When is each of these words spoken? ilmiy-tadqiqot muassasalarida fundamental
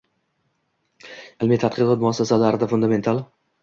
ilmiy-tadqiqot 1.03 2.09
muassasalarida 2.09 2.75
fundamental 2.77 3.27